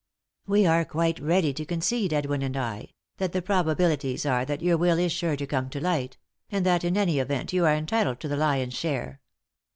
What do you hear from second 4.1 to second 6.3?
are that your will is sure to come to light;